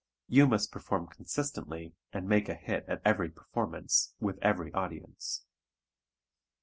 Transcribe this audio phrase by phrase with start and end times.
[0.27, 5.45] You must perform consistently and "make a hit" at every performance, with every audience.